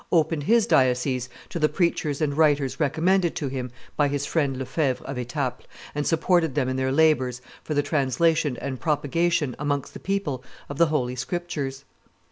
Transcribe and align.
opened 0.11 0.41
his 0.41 0.65
diocese 0.65 1.29
to 1.47 1.59
the 1.59 1.69
preachers 1.69 2.21
and 2.21 2.35
writers 2.35 2.79
recommended 2.79 3.35
to 3.35 3.47
him 3.49 3.69
by 3.95 4.07
his 4.07 4.25
friend 4.25 4.57
Lefevre 4.57 5.05
of 5.05 5.15
Staples, 5.15 5.67
and 5.93 6.07
supported 6.07 6.55
them 6.55 6.67
in 6.67 6.75
their 6.75 6.91
labors 6.91 7.39
for 7.63 7.75
the 7.75 7.83
translation 7.83 8.57
and 8.59 8.79
propagation, 8.79 9.55
amongst 9.59 9.93
the 9.93 9.99
people, 9.99 10.43
of 10.69 10.79
the 10.79 10.87
Holy 10.87 11.13
Scriptures. 11.15 11.85